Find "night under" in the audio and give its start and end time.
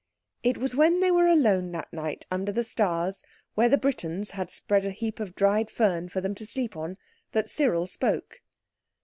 1.93-2.51